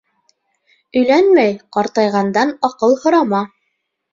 Өйләнмәй 1.01 1.53
ҡартайғандан 1.77 2.55
аҡыл 2.71 2.99
һорама. 3.05 3.45